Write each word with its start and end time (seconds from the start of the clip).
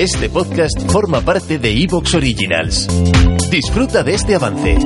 Este 0.00 0.30
podcast 0.30 0.90
forma 0.90 1.20
parte 1.20 1.58
de 1.58 1.70
Evox 1.82 2.14
Originals. 2.14 2.88
Disfruta 3.50 4.02
de 4.02 4.14
este 4.14 4.34
avance. 4.34 4.78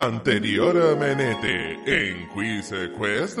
Anterior 0.00 0.76
a 0.76 0.96
Menete 0.96 1.74
en 1.86 2.28
Quiz 2.30 2.72
Quest. 2.98 3.38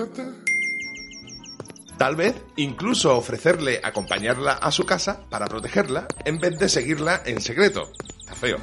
Tal 1.98 2.14
vez 2.14 2.36
incluso 2.54 3.16
ofrecerle 3.16 3.80
acompañarla 3.82 4.52
a 4.52 4.70
su 4.70 4.86
casa 4.86 5.28
para 5.28 5.46
protegerla 5.46 6.06
en 6.24 6.38
vez 6.38 6.56
de 6.60 6.68
seguirla 6.68 7.22
en 7.26 7.40
secreto. 7.40 7.90
Está 8.20 8.36
feo. 8.36 8.58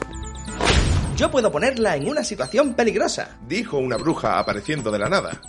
Yo 1.17 1.29
puedo 1.29 1.51
ponerla 1.51 1.97
en 1.97 2.07
una 2.07 2.23
situación 2.23 2.75
peligrosa. 2.75 3.37
Dijo 3.45 3.77
una 3.77 3.97
bruja 3.97 4.39
apareciendo 4.39 4.89
de 4.89 4.99
la 4.99 5.09
nada. 5.09 5.41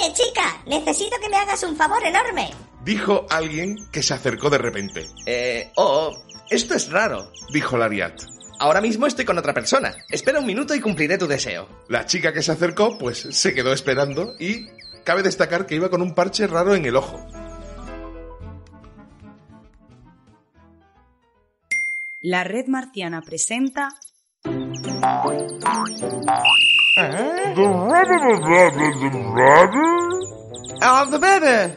Oye, 0.00 0.14
chica, 0.14 0.62
necesito 0.66 1.16
que 1.20 1.28
me 1.28 1.36
hagas 1.36 1.62
un 1.62 1.76
favor 1.76 2.02
enorme. 2.02 2.50
Dijo 2.84 3.26
alguien 3.28 3.76
que 3.92 4.02
se 4.02 4.14
acercó 4.14 4.48
de 4.48 4.56
repente. 4.56 5.06
Eh, 5.26 5.70
oh, 5.76 6.16
esto 6.48 6.74
es 6.74 6.90
raro. 6.90 7.30
Dijo 7.52 7.76
Lariat. 7.76 8.18
Ahora 8.60 8.80
mismo 8.80 9.06
estoy 9.06 9.26
con 9.26 9.36
otra 9.36 9.52
persona. 9.52 9.94
Espera 10.08 10.38
un 10.38 10.46
minuto 10.46 10.74
y 10.74 10.80
cumpliré 10.80 11.18
tu 11.18 11.26
deseo. 11.26 11.68
La 11.88 12.06
chica 12.06 12.32
que 12.32 12.42
se 12.42 12.52
acercó, 12.52 12.96
pues 12.96 13.28
se 13.30 13.52
quedó 13.52 13.74
esperando 13.74 14.34
y 14.38 14.68
cabe 15.04 15.22
destacar 15.22 15.66
que 15.66 15.74
iba 15.74 15.90
con 15.90 16.00
un 16.00 16.14
parche 16.14 16.46
raro 16.46 16.74
en 16.74 16.86
el 16.86 16.96
ojo. 16.96 17.26
La 22.22 22.44
red 22.44 22.66
marciana 22.68 23.20
presenta 23.20 23.88
¡Ah, 30.82 31.06
the 31.08 31.18
baby! 31.18 31.72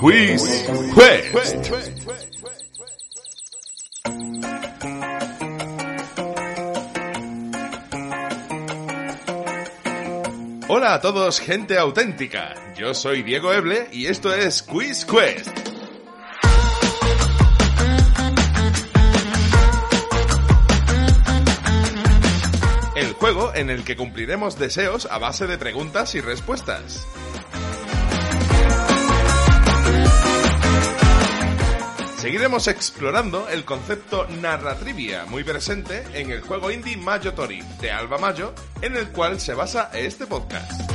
Quiz 0.00 0.66
Quest. 0.94 1.70
Hola 10.68 10.94
a 10.94 11.00
todos, 11.00 11.40
gente 11.40 11.78
auténtica. 11.78 12.54
Yo 12.76 12.94
soy 12.94 13.22
Diego 13.22 13.52
Eble 13.52 13.88
y 13.92 14.06
esto 14.06 14.32
es 14.34 14.62
Quiz 14.62 15.04
Quest. 15.04 15.59
El 23.00 23.14
juego 23.14 23.54
en 23.54 23.70
el 23.70 23.82
que 23.82 23.96
cumpliremos 23.96 24.58
deseos 24.58 25.08
a 25.10 25.16
base 25.16 25.46
de 25.46 25.56
preguntas 25.56 26.14
y 26.14 26.20
respuestas. 26.20 27.06
Seguiremos 32.18 32.68
explorando 32.68 33.48
el 33.48 33.64
concepto 33.64 34.26
narratrivia, 34.42 35.24
muy 35.24 35.44
presente 35.44 36.04
en 36.12 36.30
el 36.30 36.42
juego 36.42 36.70
indie 36.70 36.98
Mayo 36.98 37.32
Tori 37.32 37.62
de 37.80 37.90
Alba 37.90 38.18
Mayo, 38.18 38.52
en 38.82 38.94
el 38.94 39.08
cual 39.08 39.40
se 39.40 39.54
basa 39.54 39.90
este 39.94 40.26
podcast. 40.26 40.89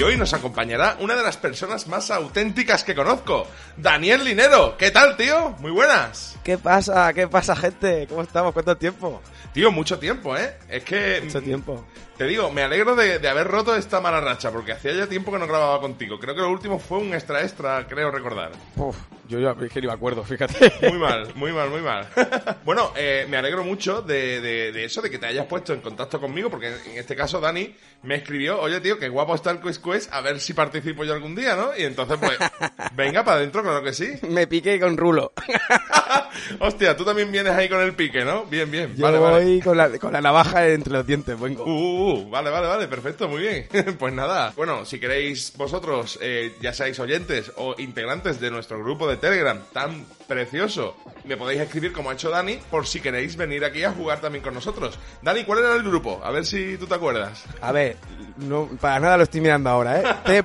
Y 0.00 0.02
hoy 0.02 0.16
nos 0.16 0.32
acompañará 0.32 0.96
una 1.00 1.14
de 1.14 1.22
las 1.22 1.36
personas 1.36 1.86
más 1.86 2.10
auténticas 2.10 2.84
que 2.84 2.94
conozco, 2.94 3.46
Daniel 3.76 4.24
Linero. 4.24 4.74
¿Qué 4.78 4.90
tal, 4.90 5.14
tío? 5.14 5.50
Muy 5.58 5.70
buenas. 5.70 6.38
¿Qué 6.42 6.56
pasa? 6.56 7.12
¿Qué 7.12 7.28
pasa, 7.28 7.54
gente? 7.54 8.06
¿Cómo 8.08 8.22
estamos? 8.22 8.54
¿Cuánto 8.54 8.78
tiempo? 8.78 9.20
Tío, 9.52 9.70
mucho 9.70 9.98
tiempo, 9.98 10.34
¿eh? 10.38 10.56
Es 10.70 10.84
que... 10.84 11.20
Mucho 11.22 11.42
tiempo. 11.42 11.84
Te 12.20 12.26
digo, 12.26 12.52
me 12.52 12.62
alegro 12.62 12.94
de, 12.96 13.18
de 13.18 13.28
haber 13.30 13.48
roto 13.48 13.74
esta 13.74 13.98
mala 14.02 14.20
racha, 14.20 14.50
porque 14.52 14.72
hacía 14.72 14.92
ya 14.92 15.06
tiempo 15.06 15.32
que 15.32 15.38
no 15.38 15.46
grababa 15.46 15.80
contigo. 15.80 16.18
Creo 16.20 16.34
que 16.34 16.42
lo 16.42 16.50
último 16.50 16.78
fue 16.78 16.98
un 16.98 17.14
extra 17.14 17.40
extra, 17.40 17.86
creo 17.88 18.10
recordar. 18.10 18.52
Uf, 18.76 18.94
yo 19.26 19.38
ya 19.40 19.56
es 19.58 19.72
que 19.72 19.80
ni 19.80 19.86
me 19.86 19.94
acuerdo, 19.94 20.22
fíjate. 20.22 20.70
Muy 20.86 20.98
mal, 20.98 21.32
muy 21.34 21.50
mal, 21.50 21.70
muy 21.70 21.80
mal. 21.80 22.06
bueno, 22.66 22.92
eh, 22.94 23.24
me 23.26 23.38
alegro 23.38 23.64
mucho 23.64 24.02
de, 24.02 24.42
de- 24.42 24.70
de 24.70 24.84
eso, 24.84 25.00
de 25.00 25.08
que 25.10 25.18
te 25.18 25.24
hayas 25.28 25.46
puesto 25.46 25.72
en 25.72 25.80
contacto 25.80 26.20
conmigo, 26.20 26.50
porque 26.50 26.66
en 26.66 26.98
este 26.98 27.16
caso 27.16 27.40
Dani 27.40 27.74
me 28.02 28.16
escribió, 28.16 28.60
oye 28.60 28.80
tío, 28.82 28.98
qué 28.98 29.08
guapo 29.08 29.34
está 29.34 29.50
el 29.52 29.60
Quiz 29.60 29.78
Quest, 29.78 30.12
a 30.12 30.20
ver 30.20 30.40
si 30.40 30.52
participo 30.52 31.04
yo 31.04 31.14
algún 31.14 31.34
día, 31.34 31.56
¿no? 31.56 31.70
Y 31.74 31.84
entonces 31.84 32.18
pues, 32.18 32.36
venga 32.94 33.24
para 33.24 33.38
adentro, 33.38 33.62
claro 33.62 33.82
que 33.82 33.94
sí. 33.94 34.10
me 34.28 34.46
piqué 34.46 34.78
con 34.78 34.98
rulo. 34.98 35.32
Hostia, 36.60 36.96
tú 36.96 37.04
también 37.04 37.30
vienes 37.32 37.52
ahí 37.52 37.68
con 37.68 37.80
el 37.80 37.94
pique, 37.94 38.24
¿no? 38.24 38.44
Bien, 38.44 38.70
bien, 38.70 38.94
Yo 38.96 39.04
vale, 39.04 39.18
voy 39.18 39.30
vale. 39.32 39.60
Con, 39.62 39.76
la, 39.76 39.98
con 39.98 40.12
la 40.12 40.20
navaja 40.20 40.68
entre 40.68 40.92
los 40.92 41.06
dientes, 41.06 41.38
vengo. 41.40 41.64
Uh, 41.64 42.09
uh, 42.09 42.09
uh, 42.12 42.30
vale, 42.30 42.50
vale, 42.50 42.66
vale, 42.66 42.88
perfecto, 42.88 43.28
muy 43.28 43.42
bien. 43.42 43.68
pues 43.98 44.12
nada, 44.12 44.52
bueno, 44.56 44.84
si 44.84 44.98
queréis 44.98 45.52
vosotros, 45.56 46.18
eh, 46.20 46.56
ya 46.60 46.72
seáis 46.72 46.98
oyentes 46.98 47.52
o 47.56 47.74
integrantes 47.78 48.40
de 48.40 48.50
nuestro 48.50 48.78
grupo 48.82 49.08
de 49.08 49.16
Telegram 49.16 49.60
tan 49.72 50.06
precioso, 50.26 50.96
me 51.24 51.36
podéis 51.36 51.60
escribir 51.60 51.92
como 51.92 52.10
ha 52.10 52.14
hecho 52.14 52.30
Dani, 52.30 52.58
por 52.70 52.86
si 52.86 53.00
queréis 53.00 53.36
venir 53.36 53.64
aquí 53.64 53.84
a 53.84 53.92
jugar 53.92 54.20
también 54.20 54.42
con 54.42 54.54
nosotros. 54.54 54.98
Dani, 55.22 55.44
¿cuál 55.44 55.60
era 55.60 55.74
el 55.74 55.82
grupo? 55.82 56.20
A 56.22 56.30
ver 56.30 56.44
si 56.44 56.76
tú 56.76 56.86
te 56.86 56.94
acuerdas. 56.94 57.44
A 57.60 57.72
ver, 57.72 57.96
no, 58.36 58.68
para 58.80 59.00
nada 59.00 59.16
lo 59.16 59.22
estoy 59.24 59.40
mirando 59.40 59.70
ahora, 59.70 60.00
¿eh? 60.00 60.42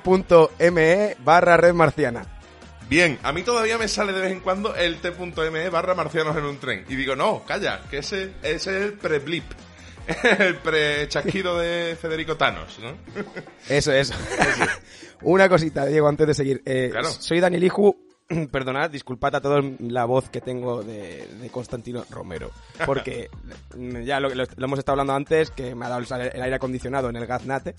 T.me 0.58 1.16
barra 1.24 1.56
red 1.56 1.74
marciana. 1.74 2.26
Bien, 2.88 3.18
a 3.24 3.32
mí 3.32 3.42
todavía 3.42 3.78
me 3.78 3.88
sale 3.88 4.12
de 4.12 4.20
vez 4.20 4.30
en 4.30 4.40
cuando 4.40 4.76
el 4.76 5.00
t.me 5.00 5.68
barra 5.70 5.96
marcianos 5.96 6.36
en 6.36 6.44
un 6.44 6.58
tren. 6.58 6.84
Y 6.88 6.94
digo, 6.94 7.16
no, 7.16 7.42
calla, 7.44 7.80
que 7.90 7.98
ese, 7.98 8.34
ese 8.42 8.54
es 8.54 8.66
el 8.66 8.92
pre-blip. 8.92 9.44
El 10.38 10.56
pre-chasquido 10.56 11.58
de 11.58 11.96
Federico 12.00 12.36
Thanos, 12.36 12.78
¿no? 12.80 12.92
Eso, 13.68 13.92
eso. 13.92 14.14
Una 15.22 15.48
cosita, 15.48 15.84
Diego, 15.86 16.08
antes 16.08 16.26
de 16.26 16.34
seguir. 16.34 16.62
Eh, 16.64 16.88
Claro. 16.92 17.10
Soy 17.10 17.40
Daniel 17.40 17.64
Iju. 17.64 17.96
Perdonad, 18.50 18.90
disculpad 18.90 19.36
a 19.36 19.40
todos 19.40 19.64
la 19.80 20.04
voz 20.04 20.28
que 20.30 20.40
tengo 20.40 20.82
de, 20.82 21.28
de 21.40 21.48
Constantino 21.50 22.04
Romero. 22.10 22.50
Porque 22.84 23.30
ya 24.04 24.20
lo, 24.20 24.28
lo- 24.34 24.44
lo 24.56 24.64
hemos 24.64 24.78
estado 24.78 24.94
hablando 24.94 25.14
antes, 25.14 25.50
que 25.50 25.74
me 25.74 25.86
ha 25.86 25.88
dado 25.88 26.00
el, 26.02 26.30
el 26.34 26.42
aire 26.42 26.56
acondicionado 26.56 27.08
en 27.08 27.16
el 27.16 27.26
gaznate. 27.26 27.74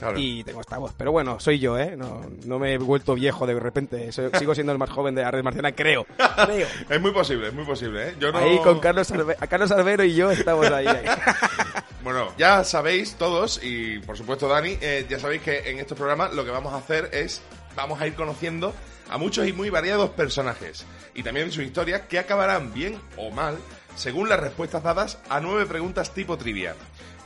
Claro. 0.00 0.18
Y 0.18 0.42
tengo 0.42 0.60
esta 0.60 0.78
voz. 0.78 0.92
Pero 0.96 1.12
bueno, 1.12 1.38
soy 1.38 1.60
yo, 1.60 1.78
¿eh? 1.78 1.94
No, 1.96 2.22
no 2.46 2.58
me 2.58 2.74
he 2.74 2.78
vuelto 2.78 3.14
viejo 3.14 3.46
de 3.46 3.54
repente. 3.60 4.10
Soy- 4.10 4.30
sigo 4.38 4.54
siendo 4.54 4.72
el 4.72 4.78
más 4.78 4.90
joven 4.90 5.14
de 5.14 5.22
la 5.22 5.30
red 5.30 5.44
marciana, 5.44 5.70
creo. 5.72 6.04
Creo. 6.44 6.66
Es 6.90 7.00
muy 7.00 7.12
posible, 7.12 7.48
es 7.48 7.54
muy 7.54 7.64
posible, 7.64 8.08
¿eh? 8.08 8.14
Yo 8.18 8.32
no... 8.32 8.38
Ahí 8.38 8.58
con 8.64 8.80
Carlos, 8.80 9.12
Alve- 9.12 9.36
a 9.38 9.46
Carlos 9.46 9.70
Alvero 9.70 10.02
y 10.02 10.14
yo 10.14 10.30
estamos 10.32 10.66
ahí. 10.70 10.86
ahí. 10.88 11.04
Bueno, 12.02 12.32
ya 12.38 12.64
sabéis 12.64 13.14
todos, 13.16 13.60
y 13.62 13.98
por 13.98 14.16
supuesto 14.16 14.48
Dani, 14.48 14.78
eh, 14.80 15.04
ya 15.06 15.18
sabéis 15.18 15.42
que 15.42 15.70
en 15.70 15.78
estos 15.80 15.98
programas 15.98 16.32
lo 16.32 16.46
que 16.46 16.50
vamos 16.50 16.72
a 16.72 16.78
hacer 16.78 17.10
es, 17.12 17.42
vamos 17.76 18.00
a 18.00 18.06
ir 18.06 18.14
conociendo 18.14 18.72
a 19.10 19.18
muchos 19.18 19.46
y 19.46 19.52
muy 19.52 19.68
variados 19.68 20.08
personajes, 20.08 20.86
y 21.14 21.22
también 21.22 21.52
sus 21.52 21.62
historias 21.62 22.00
que 22.08 22.18
acabarán 22.18 22.72
bien 22.72 22.98
o 23.18 23.30
mal 23.30 23.58
según 24.00 24.30
las 24.30 24.40
respuestas 24.40 24.82
dadas 24.82 25.18
a 25.28 25.40
nueve 25.40 25.66
preguntas 25.66 26.14
tipo 26.14 26.38
trivia. 26.38 26.74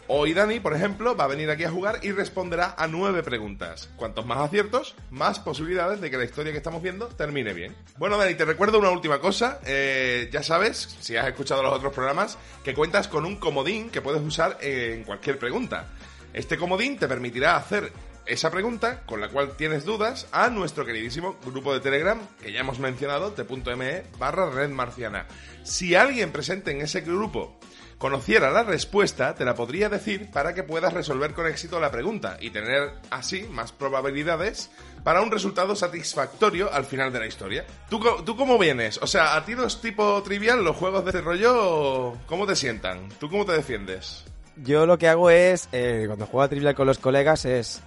Hoy 0.08 0.34
Dani, 0.34 0.58
por 0.58 0.74
ejemplo, 0.74 1.16
va 1.16 1.24
a 1.24 1.28
venir 1.28 1.48
aquí 1.48 1.62
a 1.62 1.70
jugar 1.70 2.00
y 2.02 2.10
responderá 2.10 2.74
a 2.76 2.88
nueve 2.88 3.22
preguntas. 3.22 3.90
Cuantos 3.94 4.26
más 4.26 4.38
aciertos, 4.38 4.96
más 5.12 5.38
posibilidades 5.38 6.00
de 6.00 6.10
que 6.10 6.16
la 6.16 6.24
historia 6.24 6.50
que 6.50 6.58
estamos 6.58 6.82
viendo 6.82 7.06
termine 7.06 7.54
bien. 7.54 7.76
Bueno, 7.96 8.18
Dani, 8.18 8.34
te 8.34 8.44
recuerdo 8.44 8.80
una 8.80 8.90
última 8.90 9.20
cosa. 9.20 9.60
Eh, 9.64 10.28
ya 10.32 10.42
sabes, 10.42 10.96
si 11.00 11.16
has 11.16 11.28
escuchado 11.28 11.62
los 11.62 11.72
otros 11.72 11.94
programas, 11.94 12.38
que 12.64 12.74
cuentas 12.74 13.06
con 13.06 13.24
un 13.24 13.36
comodín 13.36 13.88
que 13.88 14.02
puedes 14.02 14.20
usar 14.20 14.58
en 14.60 15.04
cualquier 15.04 15.38
pregunta. 15.38 15.86
Este 16.32 16.58
comodín 16.58 16.98
te 16.98 17.06
permitirá 17.06 17.54
hacer 17.56 17.92
esa 18.26 18.50
pregunta 18.50 19.02
con 19.06 19.20
la 19.20 19.28
cual 19.28 19.56
tienes 19.56 19.84
dudas 19.84 20.26
a 20.32 20.48
nuestro 20.48 20.84
queridísimo 20.84 21.36
grupo 21.44 21.72
de 21.72 21.80
Telegram 21.80 22.18
que 22.42 22.52
ya 22.52 22.60
hemos 22.60 22.78
mencionado, 22.78 23.32
t.me 23.32 24.04
barra 24.18 24.50
red 24.50 24.70
marciana. 24.70 25.26
Si 25.62 25.94
alguien 25.94 26.32
presente 26.32 26.70
en 26.70 26.80
ese 26.80 27.02
grupo 27.02 27.58
conociera 27.98 28.50
la 28.50 28.62
respuesta, 28.62 29.34
te 29.34 29.44
la 29.44 29.54
podría 29.54 29.88
decir 29.88 30.30
para 30.30 30.54
que 30.54 30.62
puedas 30.62 30.92
resolver 30.92 31.32
con 31.32 31.46
éxito 31.46 31.80
la 31.80 31.90
pregunta 31.90 32.36
y 32.40 32.50
tener 32.50 32.92
así 33.10 33.44
más 33.50 33.72
probabilidades 33.72 34.70
para 35.04 35.22
un 35.22 35.30
resultado 35.30 35.76
satisfactorio 35.76 36.72
al 36.72 36.84
final 36.84 37.12
de 37.12 37.20
la 37.20 37.26
historia. 37.26 37.64
¿Tú, 37.88 38.00
tú 38.24 38.36
cómo 38.36 38.58
vienes? 38.58 38.98
O 39.02 39.06
sea, 39.06 39.36
¿a 39.36 39.44
ti 39.44 39.54
los 39.54 39.80
tipo 39.80 40.22
trivial, 40.22 40.64
los 40.64 40.76
juegos 40.76 41.04
de 41.04 41.10
ese 41.10 41.20
rollo, 41.20 42.14
cómo 42.26 42.46
te 42.46 42.56
sientan? 42.56 43.08
¿Tú 43.20 43.28
cómo 43.28 43.44
te 43.44 43.52
defiendes? 43.52 44.24
Yo 44.56 44.86
lo 44.86 44.98
que 44.98 45.08
hago 45.08 45.30
es, 45.30 45.68
eh, 45.72 46.04
cuando 46.06 46.26
juego 46.26 46.42
a 46.42 46.48
Trivial 46.48 46.74
con 46.74 46.86
los 46.86 46.98
colegas, 46.98 47.44
es 47.44 47.82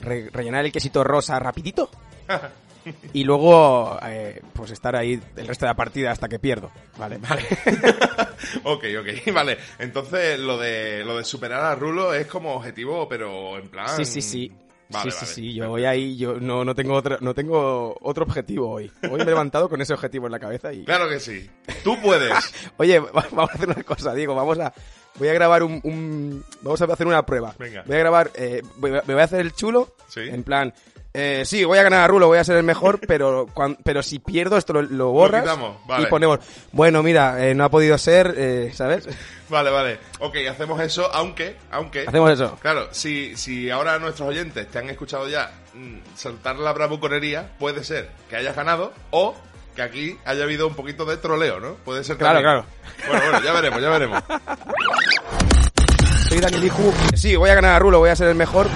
re- 0.00 0.30
rellenar 0.32 0.64
el 0.64 0.72
quesito 0.72 1.04
rosa 1.04 1.38
rapidito 1.38 1.90
y 3.12 3.24
luego 3.24 3.98
eh, 4.04 4.40
pues 4.52 4.70
estar 4.72 4.96
ahí 4.96 5.20
el 5.36 5.46
resto 5.46 5.66
de 5.66 5.70
la 5.70 5.76
partida 5.76 6.10
hasta 6.10 6.28
que 6.28 6.38
pierdo, 6.38 6.70
¿vale? 6.98 7.18
Vale. 7.18 7.42
ok, 8.64 8.84
ok, 9.00 9.32
vale. 9.34 9.58
Entonces 9.78 10.38
lo 10.38 10.58
de 10.58 11.04
lo 11.04 11.16
de 11.18 11.24
superar 11.24 11.62
a 11.64 11.74
Rulo 11.74 12.12
es 12.14 12.26
como 12.26 12.54
objetivo, 12.54 13.08
pero 13.08 13.58
en 13.58 13.68
plan. 13.68 13.88
Sí, 13.96 14.04
sí, 14.04 14.20
sí. 14.22 14.52
Vale, 14.92 15.10
sí, 15.10 15.16
sí, 15.18 15.24
vale. 15.24 15.34
sí, 15.34 15.54
yo 15.54 15.68
voy 15.68 15.84
ahí, 15.84 16.16
yo 16.16 16.34
no, 16.40 16.64
no 16.64 16.74
tengo 16.74 16.94
otro, 16.94 17.18
no 17.20 17.34
tengo 17.34 17.96
otro 18.02 18.24
objetivo 18.24 18.70
hoy. 18.70 18.90
Hoy 19.02 19.16
me 19.18 19.22
he 19.22 19.26
levantado 19.26 19.68
con 19.68 19.80
ese 19.80 19.92
objetivo 19.94 20.26
en 20.26 20.32
la 20.32 20.38
cabeza 20.38 20.72
y... 20.72 20.84
Claro 20.84 21.08
que 21.08 21.18
sí. 21.20 21.48
Tú 21.84 22.00
puedes. 22.00 22.32
Oye, 22.76 22.98
va- 23.00 23.26
vamos 23.30 23.50
a 23.50 23.54
hacer 23.54 23.68
una 23.68 23.82
cosa, 23.82 24.14
Diego, 24.14 24.34
vamos 24.34 24.58
a... 24.58 24.72
Voy 25.18 25.28
a 25.28 25.32
grabar 25.34 25.62
un... 25.62 25.80
un- 25.84 26.44
vamos 26.62 26.80
a 26.80 26.84
hacer 26.86 27.06
una 27.06 27.24
prueba. 27.26 27.54
Venga. 27.58 27.82
Voy 27.86 27.96
a 27.96 27.98
grabar... 27.98 28.30
eh, 28.34 28.62
voy- 28.76 28.90
me 28.92 29.00
voy 29.14 29.20
a 29.20 29.24
hacer 29.24 29.40
el 29.40 29.52
chulo. 29.52 29.94
Sí. 30.08 30.20
En 30.20 30.42
plan... 30.42 30.72
eh, 31.14 31.42
sí, 31.44 31.64
voy 31.64 31.78
a 31.78 31.82
ganar 31.82 32.00
a 32.00 32.08
Rulo, 32.08 32.28
voy 32.28 32.38
a 32.38 32.44
ser 32.44 32.56
el 32.56 32.62
mejor, 32.62 33.00
pero 33.06 33.46
pero 33.84 34.02
si 34.02 34.18
pierdo 34.18 34.56
esto 34.56 34.72
lo, 34.72 34.82
lo 34.82 35.10
borras 35.10 35.44
vale. 35.86 36.04
y 36.04 36.06
ponemos, 36.06 36.38
bueno, 36.72 37.02
mira, 37.02 37.46
eh, 37.46 37.54
no 37.54 37.64
ha 37.64 37.70
podido 37.70 37.98
ser, 37.98 38.34
eh, 38.36 38.72
¿sabes? 38.74 39.08
Vale, 39.52 39.70
vale. 39.70 39.98
Ok, 40.20 40.36
hacemos 40.50 40.80
eso, 40.80 41.10
aunque, 41.12 41.58
aunque. 41.70 42.06
Hacemos 42.08 42.30
eso. 42.30 42.56
Claro, 42.62 42.88
si, 42.90 43.36
si 43.36 43.68
ahora 43.68 43.98
nuestros 43.98 44.30
oyentes 44.30 44.66
te 44.68 44.78
han 44.78 44.88
escuchado 44.88 45.28
ya 45.28 45.50
mm, 45.74 46.16
saltar 46.16 46.56
la 46.56 46.72
bravuconería, 46.72 47.50
puede 47.58 47.84
ser 47.84 48.08
que 48.30 48.36
hayas 48.36 48.56
ganado 48.56 48.94
o 49.10 49.34
que 49.76 49.82
aquí 49.82 50.16
haya 50.24 50.44
habido 50.44 50.66
un 50.66 50.74
poquito 50.74 51.04
de 51.04 51.18
troleo, 51.18 51.60
¿no? 51.60 51.74
Puede 51.84 52.02
ser 52.02 52.16
Claro, 52.16 52.40
también. 52.40 52.64
Bueno, 53.06 53.22
bueno, 53.30 53.44
ya 53.44 53.52
veremos, 53.52 53.82
ya 53.82 53.90
veremos. 53.90 54.22
Soy 56.30 56.40
Daniel 56.40 56.64
Iju. 56.64 56.94
Sí, 57.14 57.36
voy 57.36 57.50
a 57.50 57.54
ganar 57.54 57.74
a 57.74 57.78
Rulo, 57.78 57.98
voy 57.98 58.08
a 58.08 58.16
ser 58.16 58.28
el 58.28 58.34
mejor. 58.34 58.68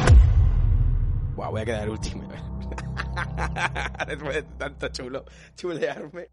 Voy 1.57 1.63
a 1.63 1.65
quedar 1.65 1.89
último. 1.89 2.29
Después 4.07 4.35
de 4.35 4.43
tanto 4.59 4.89
chulo, 4.89 5.25
chulearme. 5.55 6.29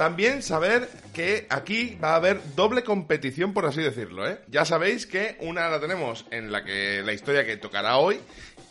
También 0.00 0.42
saber 0.42 0.88
que 1.12 1.46
aquí 1.50 1.98
va 2.02 2.12
a 2.12 2.16
haber 2.16 2.40
doble 2.56 2.82
competición, 2.82 3.52
por 3.52 3.66
así 3.66 3.82
decirlo, 3.82 4.26
¿eh? 4.26 4.38
Ya 4.48 4.64
sabéis 4.64 5.04
que 5.06 5.36
una 5.40 5.68
la 5.68 5.78
tenemos 5.78 6.24
en 6.30 6.50
la 6.50 6.64
que 6.64 7.02
la 7.04 7.12
historia 7.12 7.44
que 7.44 7.58
tocará 7.58 7.98
hoy 7.98 8.18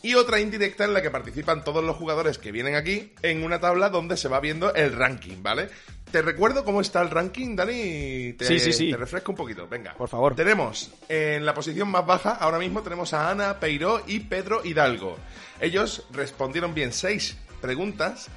y 0.02 0.14
otra 0.14 0.40
indirecta 0.40 0.84
en 0.86 0.92
la 0.92 1.02
que 1.02 1.10
participan 1.12 1.62
todos 1.62 1.84
los 1.84 1.94
jugadores 1.94 2.38
que 2.38 2.50
vienen 2.50 2.74
aquí 2.74 3.12
en 3.22 3.44
una 3.44 3.60
tabla 3.60 3.90
donde 3.90 4.16
se 4.16 4.26
va 4.26 4.40
viendo 4.40 4.74
el 4.74 4.92
ranking, 4.92 5.40
¿vale? 5.40 5.68
Te 6.10 6.20
recuerdo 6.20 6.64
cómo 6.64 6.80
está 6.80 7.00
el 7.00 7.10
ranking, 7.10 7.54
Dani. 7.54 8.32
Te, 8.32 8.46
Sí, 8.46 8.58
sí, 8.58 8.72
sí. 8.72 8.90
Te 8.90 8.96
refresco 8.96 9.30
un 9.30 9.36
poquito, 9.36 9.68
venga. 9.68 9.94
Por 9.94 10.08
favor. 10.08 10.34
Tenemos 10.34 10.90
en 11.08 11.46
la 11.46 11.54
posición 11.54 11.88
más 11.90 12.04
baja, 12.04 12.30
ahora 12.30 12.58
mismo 12.58 12.82
tenemos 12.82 13.14
a 13.14 13.30
Ana 13.30 13.60
Peiró 13.60 14.02
y 14.04 14.18
Pedro 14.18 14.62
Hidalgo. 14.64 15.16
Ellos 15.60 16.08
respondieron 16.10 16.74
bien 16.74 16.92
seis 16.92 17.36
preguntas, 17.60 18.28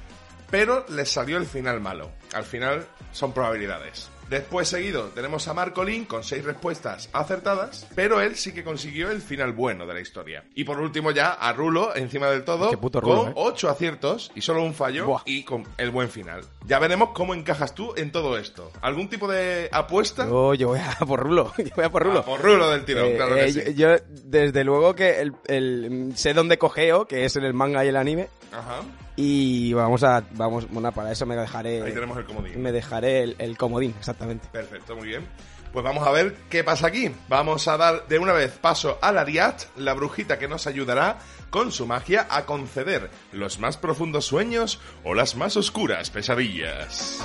pero 0.54 0.86
les 0.88 1.08
salió 1.10 1.36
el 1.36 1.46
final 1.46 1.80
malo. 1.80 2.12
Al 2.32 2.44
final 2.44 2.86
son 3.10 3.32
probabilidades. 3.32 4.08
Después 4.30 4.68
seguido 4.68 5.08
tenemos 5.08 5.48
a 5.48 5.52
Marcolín 5.54 6.04
con 6.04 6.22
seis 6.22 6.44
respuestas 6.44 7.10
acertadas, 7.12 7.88
pero 7.96 8.20
él 8.20 8.36
sí 8.36 8.52
que 8.54 8.62
consiguió 8.62 9.10
el 9.10 9.20
final 9.20 9.52
bueno 9.52 9.84
de 9.84 9.94
la 9.94 10.00
historia. 10.00 10.44
Y 10.54 10.62
por 10.62 10.78
último 10.80 11.10
ya 11.10 11.32
a 11.32 11.52
Rulo, 11.52 11.94
encima 11.96 12.28
del 12.28 12.44
todo, 12.44 12.70
Qué 12.70 12.76
puto 12.78 13.00
Rulo, 13.00 13.16
con 13.24 13.28
¿eh? 13.30 13.34
ocho 13.34 13.68
aciertos 13.68 14.30
y 14.36 14.42
solo 14.42 14.62
un 14.62 14.74
fallo 14.74 15.06
Buah. 15.06 15.22
y 15.26 15.42
con 15.42 15.64
el 15.76 15.90
buen 15.90 16.08
final. 16.08 16.42
Ya 16.64 16.78
veremos 16.78 17.10
cómo 17.14 17.34
encajas 17.34 17.74
tú 17.74 17.92
en 17.96 18.12
todo 18.12 18.38
esto. 18.38 18.70
¿Algún 18.80 19.08
tipo 19.08 19.26
de 19.28 19.68
apuesta? 19.72 20.24
Yo, 20.24 20.54
yo 20.54 20.68
voy 20.68 20.78
a 20.78 20.96
por 21.04 21.20
Rulo, 21.20 21.52
yo 21.58 21.74
voy 21.74 21.84
a 21.84 21.90
por 21.90 22.04
Rulo. 22.04 22.20
Ah, 22.20 22.24
por 22.24 22.40
Rulo 22.40 22.70
del 22.70 22.84
tirón, 22.84 23.06
Eh, 23.08 23.16
claro 23.16 23.34
que 23.34 23.44
eh, 23.46 23.52
sí. 23.52 23.74
yo, 23.74 23.96
yo, 23.96 24.04
desde 24.24 24.62
luego 24.62 24.94
que 24.94 25.20
el, 25.20 25.32
el- 25.48 26.12
sé 26.16 26.32
dónde 26.32 26.58
cogeo, 26.58 27.06
que 27.08 27.24
es 27.24 27.34
en 27.34 27.42
el 27.44 27.54
manga 27.54 27.84
y 27.84 27.88
el 27.88 27.96
anime, 27.96 28.28
Ajá. 28.52 28.82
Y 29.16 29.72
vamos 29.72 30.02
a, 30.02 30.24
vamos, 30.32 30.68
bueno, 30.70 30.90
para 30.92 31.12
eso 31.12 31.24
me 31.26 31.36
dejaré, 31.36 31.82
Ahí 31.82 31.92
tenemos 31.92 32.18
el 32.18 32.24
comodín. 32.24 32.62
me 32.62 32.72
dejaré 32.72 33.22
el, 33.22 33.36
el 33.38 33.56
comodín, 33.56 33.94
exactamente. 33.98 34.48
Perfecto, 34.52 34.96
muy 34.96 35.08
bien. 35.08 35.26
Pues 35.72 35.84
vamos 35.84 36.06
a 36.06 36.12
ver 36.12 36.36
qué 36.48 36.62
pasa 36.62 36.86
aquí. 36.86 37.10
Vamos 37.28 37.66
a 37.66 37.76
dar 37.76 38.06
de 38.06 38.18
una 38.20 38.32
vez 38.32 38.52
paso 38.52 38.96
a 39.02 39.10
Lariat, 39.10 39.62
la 39.76 39.92
brujita 39.94 40.38
que 40.38 40.46
nos 40.46 40.68
ayudará 40.68 41.18
con 41.50 41.72
su 41.72 41.84
magia 41.86 42.28
a 42.30 42.46
conceder 42.46 43.10
los 43.32 43.58
más 43.58 43.76
profundos 43.76 44.24
sueños 44.24 44.80
o 45.02 45.14
las 45.14 45.34
más 45.34 45.56
oscuras 45.56 46.10
pesadillas. 46.10 47.20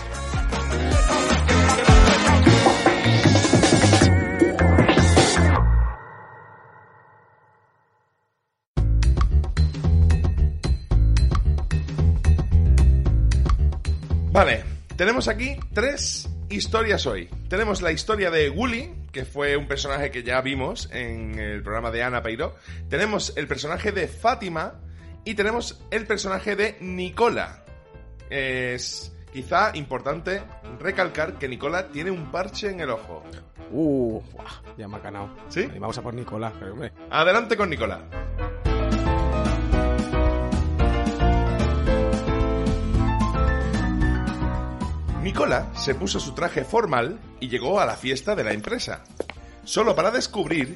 Vale, 14.39 14.63
tenemos 14.95 15.27
aquí 15.27 15.57
tres 15.73 16.29
historias 16.49 17.05
hoy. 17.05 17.27
Tenemos 17.49 17.81
la 17.81 17.91
historia 17.91 18.31
de 18.31 18.49
Wooly, 18.49 18.89
que 19.11 19.25
fue 19.25 19.57
un 19.57 19.67
personaje 19.67 20.11
que 20.11 20.23
ya 20.23 20.39
vimos 20.39 20.87
en 20.93 21.37
el 21.37 21.61
programa 21.61 21.91
de 21.91 22.03
Ana 22.03 22.23
Peiró. 22.23 22.55
Tenemos 22.87 23.33
el 23.35 23.49
personaje 23.49 23.91
de 23.91 24.07
Fátima 24.07 24.75
y 25.25 25.33
tenemos 25.33 25.83
el 25.91 26.07
personaje 26.07 26.55
de 26.55 26.77
Nicola. 26.79 27.65
Es 28.29 29.13
quizá 29.33 29.75
importante 29.75 30.41
recalcar 30.79 31.37
que 31.37 31.49
Nicola 31.49 31.89
tiene 31.89 32.09
un 32.09 32.31
parche 32.31 32.69
en 32.69 32.79
el 32.79 32.91
ojo. 32.91 33.21
Uh, 33.71 34.21
ya 34.77 34.87
me 34.87 34.95
ha 34.95 34.99
ganado. 34.99 35.31
¿Sí? 35.49 35.69
Vamos 35.77 35.97
a 35.97 36.01
por 36.01 36.13
pero 36.13 36.71
hombre. 36.71 36.93
Adelante 37.09 37.57
con 37.57 37.69
Nicola. 37.69 37.99
Nicola 45.29 45.67
se 45.75 45.93
puso 45.93 46.19
su 46.19 46.33
traje 46.33 46.65
formal 46.65 47.19
y 47.39 47.49
llegó 47.49 47.79
a 47.79 47.85
la 47.85 47.95
fiesta 47.95 48.33
de 48.33 48.43
la 48.43 48.51
empresa, 48.51 49.03
solo 49.63 49.95
para 49.95 50.09
descubrir 50.09 50.75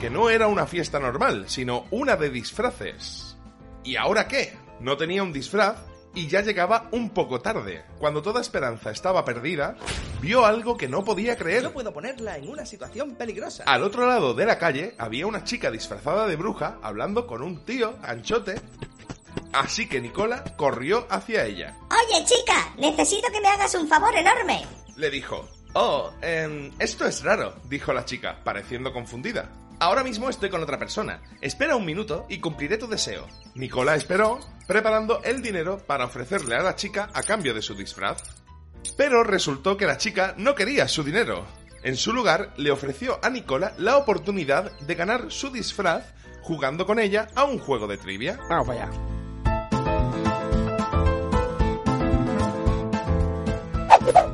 que 0.00 0.08
no 0.08 0.30
era 0.30 0.46
una 0.46 0.66
fiesta 0.66 0.98
normal, 0.98 1.44
sino 1.48 1.84
una 1.90 2.16
de 2.16 2.30
disfraces. 2.30 3.36
¿Y 3.84 3.96
ahora 3.96 4.28
qué? 4.28 4.56
No 4.80 4.96
tenía 4.96 5.22
un 5.22 5.30
disfraz 5.30 5.76
y 6.14 6.26
ya 6.26 6.40
llegaba 6.40 6.88
un 6.90 7.10
poco 7.10 7.42
tarde. 7.42 7.84
Cuando 7.98 8.22
toda 8.22 8.40
esperanza 8.40 8.90
estaba 8.90 9.26
perdida, 9.26 9.76
vio 10.22 10.46
algo 10.46 10.78
que 10.78 10.88
no 10.88 11.04
podía 11.04 11.36
creer. 11.36 11.64
No 11.64 11.72
puedo 11.72 11.92
ponerla 11.92 12.38
en 12.38 12.48
una 12.48 12.64
situación 12.64 13.14
peligrosa. 13.14 13.64
Al 13.66 13.82
otro 13.82 14.06
lado 14.06 14.32
de 14.32 14.46
la 14.46 14.58
calle 14.58 14.94
había 14.96 15.26
una 15.26 15.44
chica 15.44 15.70
disfrazada 15.70 16.26
de 16.26 16.36
bruja 16.36 16.78
hablando 16.80 17.26
con 17.26 17.42
un 17.42 17.62
tío 17.66 17.94
anchote. 18.02 18.54
Así 19.52 19.86
que 19.86 20.00
Nicola 20.00 20.44
corrió 20.56 21.06
hacia 21.10 21.44
ella. 21.44 21.76
Oye, 22.16 22.24
chica, 22.24 22.72
necesito 22.78 23.28
que 23.30 23.40
me 23.40 23.48
hagas 23.48 23.74
un 23.74 23.88
favor 23.88 24.14
enorme. 24.14 24.64
Le 24.96 25.10
dijo, 25.10 25.46
Oh, 25.74 26.10
em, 26.22 26.72
esto 26.78 27.06
es 27.06 27.22
raro, 27.22 27.54
dijo 27.68 27.92
la 27.92 28.06
chica, 28.06 28.40
pareciendo 28.42 28.92
confundida. 28.92 29.50
Ahora 29.80 30.02
mismo 30.02 30.30
estoy 30.30 30.48
con 30.48 30.62
otra 30.62 30.78
persona. 30.78 31.20
Espera 31.42 31.76
un 31.76 31.84
minuto 31.84 32.24
y 32.30 32.38
cumpliré 32.38 32.78
tu 32.78 32.86
deseo. 32.86 33.26
Nicola 33.54 33.96
esperó, 33.96 34.40
preparando 34.66 35.22
el 35.24 35.42
dinero 35.42 35.78
para 35.86 36.06
ofrecerle 36.06 36.54
a 36.54 36.62
la 36.62 36.74
chica 36.74 37.10
a 37.12 37.22
cambio 37.22 37.52
de 37.52 37.60
su 37.60 37.74
disfraz. 37.74 38.22
Pero 38.96 39.22
resultó 39.22 39.76
que 39.76 39.86
la 39.86 39.98
chica 39.98 40.34
no 40.38 40.54
quería 40.54 40.88
su 40.88 41.02
dinero. 41.04 41.44
En 41.82 41.96
su 41.96 42.14
lugar, 42.14 42.54
le 42.56 42.70
ofreció 42.70 43.18
a 43.22 43.28
Nicola 43.28 43.74
la 43.76 43.98
oportunidad 43.98 44.72
de 44.80 44.94
ganar 44.94 45.30
su 45.30 45.50
disfraz 45.50 46.14
jugando 46.40 46.86
con 46.86 46.98
ella 46.98 47.28
a 47.34 47.44
un 47.44 47.58
juego 47.58 47.86
de 47.86 47.98
trivia. 47.98 48.38
Vamos 48.48 48.68
para 48.68 48.84
allá. 48.84 49.15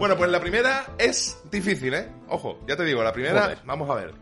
Bueno, 0.02 0.16
pues 0.16 0.32
la 0.32 0.40
primera 0.40 0.84
es 0.98 1.38
difícil, 1.48 1.94
¿eh? 1.94 2.08
Ojo, 2.26 2.58
ya 2.66 2.74
te 2.74 2.82
digo, 2.82 3.04
la 3.04 3.12
primera, 3.12 3.42
Joder. 3.42 3.58
vamos 3.64 3.88
a 3.88 3.94
ver. 3.94 4.12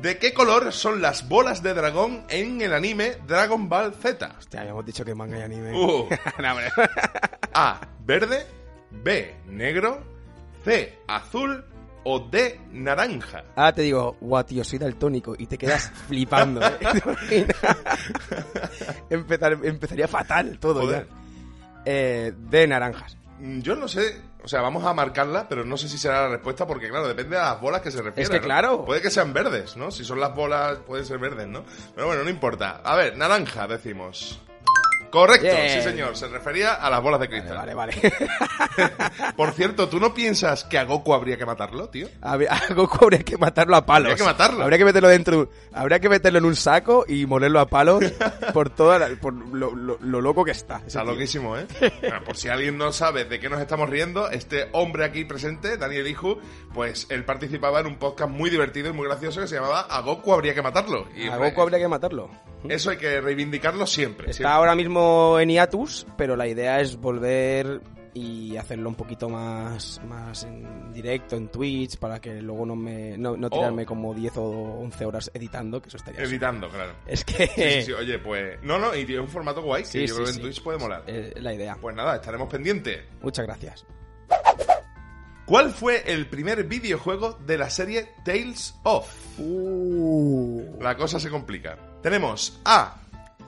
¿De 0.00 0.16
qué 0.16 0.32
color 0.32 0.72
son 0.72 1.02
las 1.02 1.28
bolas 1.28 1.60
de 1.60 1.74
dragón 1.74 2.24
en 2.28 2.60
el 2.60 2.72
anime 2.72 3.16
Dragon 3.26 3.68
Ball 3.68 3.92
Z? 3.94 4.36
Hostia, 4.38 4.60
habíamos 4.60 4.86
dicho 4.86 5.04
que 5.04 5.16
manga 5.16 5.36
y 5.36 5.42
anime. 5.42 5.72
Uh. 5.76 6.08
No, 6.40 6.50
hombre. 6.52 6.68
A, 7.52 7.80
verde, 8.04 8.46
B, 8.92 9.34
negro, 9.46 10.04
C, 10.64 11.00
azul 11.08 11.64
o 12.04 12.20
D, 12.20 12.60
naranja? 12.70 13.42
Ahora 13.56 13.72
te 13.72 13.82
digo, 13.82 14.16
guau, 14.20 14.44
tío, 14.44 14.62
soy 14.62 14.78
daltónico 14.78 15.34
y 15.36 15.48
te 15.48 15.58
quedas 15.58 15.90
flipando. 16.06 16.60
¿eh? 16.64 16.78
Empezar- 19.10 19.58
empezaría 19.64 20.06
fatal 20.06 20.60
todo 20.60 20.82
Joder. 20.82 21.08
ya. 21.08 21.14
Eh, 21.86 22.32
de 22.36 22.66
naranjas. 22.68 23.16
Mm, 23.38 23.60
Yo 23.60 23.76
no 23.76 23.88
sé, 23.88 24.20
o 24.42 24.48
sea, 24.48 24.60
vamos 24.60 24.84
a 24.84 24.92
marcarla, 24.94 25.48
pero 25.48 25.64
no 25.64 25.76
sé 25.76 25.88
si 25.88 25.98
será 25.98 26.22
la 26.22 26.28
respuesta 26.28 26.66
porque, 26.66 26.88
claro, 26.88 27.06
depende 27.08 27.36
de 27.36 27.42
las 27.42 27.60
bolas 27.60 27.80
que 27.82 27.90
se 27.90 27.98
refiere. 28.02 28.22
Es 28.22 28.30
que 28.30 28.36
¿no? 28.38 28.42
claro. 28.44 28.84
Puede 28.84 29.00
que 29.00 29.10
sean 29.10 29.32
verdes, 29.32 29.76
¿no? 29.76 29.90
Si 29.90 30.04
son 30.04 30.20
las 30.20 30.34
bolas, 30.34 30.78
pueden 30.86 31.04
ser 31.06 31.18
verdes, 31.18 31.46
¿no? 31.46 31.64
Pero 31.94 32.06
bueno, 32.06 32.24
no 32.24 32.30
importa. 32.30 32.80
A 32.84 32.96
ver, 32.96 33.16
naranja, 33.16 33.66
decimos. 33.66 34.40
Correcto, 35.10 35.46
Bien. 35.46 35.70
sí 35.70 35.82
señor, 35.82 36.16
se 36.16 36.28
refería 36.28 36.74
a 36.74 36.90
las 36.90 37.00
bolas 37.02 37.20
de 37.20 37.28
cristal. 37.28 37.56
Vale, 37.56 37.74
vale. 37.74 37.92
Por 39.36 39.52
cierto, 39.52 39.88
¿tú 39.88 40.00
no 40.00 40.14
piensas 40.14 40.64
que 40.64 40.78
a 40.78 40.84
Goku 40.84 41.14
habría 41.14 41.36
que 41.36 41.46
matarlo, 41.46 41.88
tío? 41.88 42.08
A, 42.22 42.36
Goku 42.74 43.04
habría 43.04 43.20
que 43.22 43.36
matarlo 43.36 43.76
a 43.76 43.84
palos. 43.86 44.12
Habría 44.12 44.16
que 44.16 44.30
matarlo. 44.30 44.62
Habría 44.64 44.78
que 44.78 44.84
meterlo 44.84 45.08
dentro. 45.08 45.50
Habría 45.72 46.00
que 46.00 46.08
meterlo 46.08 46.38
en 46.38 46.44
un 46.44 46.56
saco 46.56 47.04
y 47.08 47.26
molerlo 47.26 47.60
a 47.60 47.66
palos 47.68 48.04
por 48.52 48.70
toda 48.70 48.98
la- 48.98 49.08
por 49.20 49.32
lo, 49.34 49.74
lo- 49.74 49.98
lo 50.00 50.20
loco 50.20 50.44
que 50.44 50.50
está. 50.52 50.82
Está 50.86 51.02
tío. 51.02 51.12
loquísimo, 51.12 51.56
¿eh? 51.56 51.66
Bueno, 52.00 52.22
por 52.24 52.36
si 52.36 52.48
alguien 52.48 52.76
no 52.78 52.92
sabe 52.92 53.24
de 53.24 53.40
qué 53.40 53.48
nos 53.48 53.60
estamos 53.60 53.88
riendo, 53.88 54.30
este 54.30 54.68
hombre 54.72 55.04
aquí 55.04 55.24
presente, 55.24 55.76
Daniel 55.76 56.06
Iju, 56.08 56.38
pues 56.78 57.08
él 57.10 57.24
participaba 57.24 57.80
en 57.80 57.88
un 57.88 57.96
podcast 57.96 58.30
muy 58.30 58.50
divertido 58.50 58.88
y 58.90 58.92
muy 58.92 59.04
gracioso 59.08 59.40
que 59.40 59.48
se 59.48 59.56
llamaba 59.56 59.80
A 59.80 60.00
Goku 60.00 60.32
habría 60.32 60.54
que 60.54 60.62
matarlo. 60.62 61.08
Y 61.16 61.26
A 61.26 61.36
re- 61.36 61.48
Goku 61.50 61.62
habría 61.62 61.80
que 61.80 61.88
matarlo. 61.88 62.30
Eso 62.68 62.90
hay 62.90 62.98
que 62.98 63.20
reivindicarlo 63.20 63.84
siempre. 63.84 64.30
Está 64.30 64.52
ahora 64.54 64.76
mismo 64.76 65.40
en 65.40 65.48
hiatus, 65.48 66.06
pero 66.16 66.36
la 66.36 66.46
idea 66.46 66.78
es 66.80 66.96
volver 66.96 67.80
y 68.14 68.56
hacerlo 68.56 68.90
un 68.90 68.94
poquito 68.94 69.28
más, 69.28 70.00
más 70.06 70.44
en 70.44 70.92
directo, 70.92 71.34
en 71.34 71.48
Twitch, 71.48 71.98
para 71.98 72.20
que 72.20 72.40
luego 72.40 72.64
no 72.64 72.76
me 72.76 73.18
no, 73.18 73.36
no 73.36 73.50
tirarme 73.50 73.82
Oh. 73.82 73.86
como 73.86 74.14
10 74.14 74.36
o 74.36 74.42
11 74.80 75.04
horas 75.04 75.30
editando, 75.34 75.82
que 75.82 75.88
eso 75.88 75.96
estaría... 75.96 76.22
Editando, 76.22 76.68
claro. 76.68 76.92
Es 77.08 77.24
que... 77.24 77.48
Sí, 77.48 77.52
sí, 77.56 77.82
sí, 77.86 77.92
oye, 77.92 78.20
pues... 78.20 78.56
No, 78.62 78.78
no, 78.78 78.94
y 78.94 79.04
tiene 79.04 79.20
un 79.22 79.28
formato 79.28 79.62
guay 79.62 79.82
que 79.82 80.06
yo 80.06 80.14
creo 80.14 80.26
que 80.26 80.32
en. 80.32 80.40
Twitch 80.42 80.62
puede 80.62 80.78
molar. 80.78 81.02
eh, 81.08 81.32
la 81.40 81.52
idea. 81.52 81.76
Pues 81.80 81.96
nada, 81.96 82.14
estaremos 82.14 82.48
pendientes. 82.48 83.00
Muchas 83.20 83.44
gracias. 83.46 83.84
¿Cuál 85.48 85.72
fue 85.72 86.02
el 86.12 86.26
primer 86.28 86.64
videojuego 86.64 87.38
de 87.46 87.56
la 87.56 87.70
serie 87.70 88.12
Tales 88.22 88.78
of? 88.82 89.10
Uh. 89.38 90.76
La 90.78 90.94
cosa 90.94 91.18
se 91.18 91.30
complica. 91.30 91.78
Tenemos 92.02 92.60
A. 92.66 93.00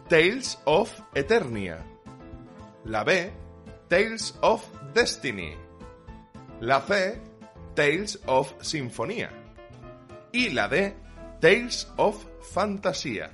Tales 0.09 0.59
of 0.65 0.91
Eternia. 1.15 1.85
La 2.87 3.05
B. 3.05 3.31
Tales 3.89 4.35
of 4.41 4.65
Destiny. 4.95 5.55
La 6.61 6.81
C. 6.81 7.21
Tales 7.75 8.19
of 8.25 8.55
Sinfonía. 8.63 9.31
Y 10.33 10.49
la 10.55 10.69
D. 10.69 10.97
Tales 11.39 11.87
of 11.99 12.25
Fantasía. 12.55 13.31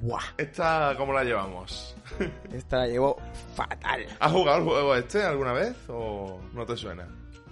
Buah. 0.00 0.32
¿Esta 0.38 0.94
cómo 0.96 1.12
la 1.12 1.24
llevamos? 1.24 1.93
Esta 2.52 2.78
la 2.78 2.86
llevo 2.86 3.16
fatal. 3.54 4.06
¿Has 4.20 4.32
jugado 4.32 4.58
el 4.58 4.64
juego 4.64 4.94
este 4.96 5.22
alguna 5.22 5.52
vez 5.52 5.76
o 5.88 6.40
no 6.52 6.64
te 6.66 6.76
suena? 6.76 7.06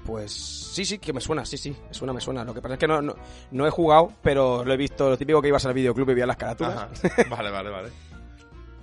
Pues 0.05 0.33
sí, 0.33 0.85
sí, 0.85 0.99
que 0.99 1.13
me 1.13 1.21
suena, 1.21 1.45
sí, 1.45 1.57
sí, 1.57 1.77
me 1.87 1.95
suena, 1.95 2.13
me 2.13 2.21
suena. 2.21 2.45
Lo 2.45 2.53
que 2.53 2.61
pasa 2.61 2.75
es 2.75 2.81
que 2.81 2.89
no, 2.89 3.01
no, 3.01 3.15
no 3.53 3.67
he 3.67 3.71
jugado, 3.71 4.13
pero 4.21 4.65
lo 4.65 4.73
he 4.73 4.77
visto, 4.77 5.09
lo 5.09 5.17
típico 5.17 5.41
que 5.41 5.49
ibas 5.49 5.65
al 5.65 5.75
videoclub 5.75 6.11
y 6.11 6.15
veías 6.15 6.27
las 6.27 6.37
carátulas. 6.37 6.77
Ajá. 6.77 6.89
Vale, 7.31 7.51
vale, 7.51 7.71
vale. 7.71 7.89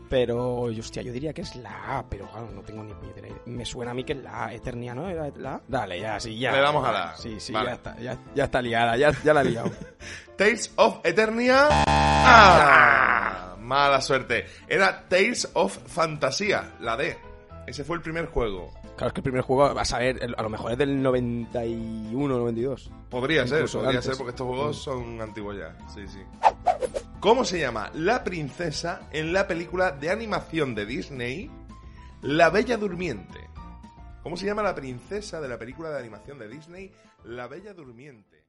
Pero, 0.10 0.62
hostia, 0.62 1.04
yo 1.04 1.12
diría 1.12 1.34
que 1.34 1.42
es 1.42 1.56
la 1.58 2.00
A, 2.00 2.06
pero 2.10 2.26
claro, 2.32 2.50
no 2.52 2.62
tengo 2.64 2.84
ni 2.84 2.94
puñetera 2.96 3.28
idea. 3.28 3.38
Me 3.46 3.64
suena 3.64 3.92
a 3.92 3.94
mí 3.94 4.04
que 4.04 4.14
es 4.14 4.24
la 4.24 4.46
A, 4.46 4.54
Eternia, 4.54 4.96
¿no? 4.96 5.08
¿Era 5.08 5.30
la 5.38 5.56
A? 5.56 5.62
Dale, 5.68 6.00
ya, 6.00 6.20
sí, 6.20 6.40
ya. 6.40 6.52
Le 6.52 6.62
damos 6.62 6.84
a 6.84 6.92
la 6.92 7.10
A. 7.12 7.16
Sí, 7.18 7.40
sí, 7.40 7.54
Vale. 7.54 7.68
ya 7.68 7.74
está, 7.76 8.00
ya, 8.00 8.18
ya 8.34 8.44
está 8.46 8.62
liada, 8.62 8.98
ya, 8.98 9.12
ya 9.24 9.34
la 9.36 9.42
he 9.42 9.46
liado. 9.46 9.72
Tales 10.36 10.74
of 10.78 11.02
Eternia. 11.04 11.68
¡Ah! 11.86 13.49
Mala 13.70 14.02
suerte. 14.02 14.48
Era 14.68 15.08
Tales 15.08 15.48
of 15.54 15.78
Fantasía, 15.86 16.74
la 16.80 16.98
D. 16.98 17.16
Ese 17.68 17.84
fue 17.84 17.98
el 17.98 18.02
primer 18.02 18.26
juego. 18.26 18.74
Claro, 18.98 19.10
es 19.10 19.14
que 19.14 19.20
el 19.20 19.24
primer 19.24 19.44
juego, 19.44 19.76
vas 19.76 19.94
a 19.94 20.00
ver, 20.00 20.20
a 20.36 20.42
lo 20.42 20.50
mejor 20.50 20.72
es 20.72 20.78
del 20.80 21.00
91, 21.04 22.36
92. 22.36 22.92
Podría 23.12 23.46
ser, 23.46 23.70
podría 23.70 23.90
antes. 23.90 24.06
ser 24.06 24.18
porque 24.18 24.32
estos 24.32 24.48
juegos 24.48 24.82
son 24.82 25.22
antiguos 25.22 25.56
ya. 25.56 25.78
Sí, 25.88 26.08
sí. 26.08 26.20
¿Cómo 27.20 27.46
se 27.46 27.60
llama 27.60 27.92
la 27.94 28.24
princesa 28.24 29.08
en 29.12 29.34
la 29.34 29.46
película 29.46 29.92
de 29.92 30.10
animación 30.10 30.74
de 30.74 30.88
Disney 30.88 31.52
La 32.24 32.50
Bella 32.50 32.76
Durmiente? 32.76 33.52
¿Cómo 34.24 34.36
se 34.36 34.48
llama 34.48 34.64
la 34.64 34.74
princesa 34.74 35.40
de 35.42 35.48
la 35.48 35.60
película 35.60 35.92
de 35.92 36.00
animación 36.00 36.40
de 36.40 36.48
Disney 36.48 36.92
La 37.24 37.48
Bella 37.48 37.76
Durmiente? 37.76 38.49